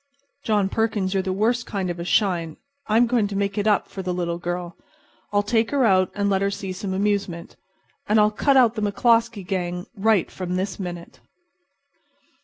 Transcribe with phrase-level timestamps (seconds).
[0.43, 2.57] John Perkins, you're the worst kind of a shine.
[2.87, 4.75] I'm going to make it up for the little girl.
[5.31, 7.55] I'll take her out and let her see some amusement.
[8.09, 11.19] And I'll cut out the McCloskey gang right from this minute."